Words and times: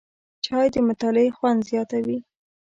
چای 0.45 0.67
د 0.73 0.75
مطالعې 0.87 1.35
خوند 1.37 1.59
زیاتوي 1.69 2.17